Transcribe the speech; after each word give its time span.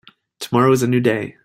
Tomorrow 0.39 0.71
is 0.71 0.81
a 0.81 0.87
new 0.87 0.99
day. 0.99 1.37